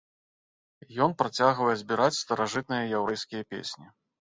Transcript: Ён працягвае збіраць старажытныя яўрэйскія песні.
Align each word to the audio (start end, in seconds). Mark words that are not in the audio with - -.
Ён 1.07 1.11
працягвае 1.21 1.75
збіраць 1.85 2.21
старажытныя 2.23 2.93
яўрэйскія 3.01 3.41
песні. 3.57 3.87